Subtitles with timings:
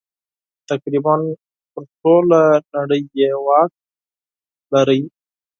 [0.69, 1.13] تقریباً
[1.73, 2.41] پر ټوله
[2.75, 3.71] نړۍ یې واک
[4.71, 5.13] درلود.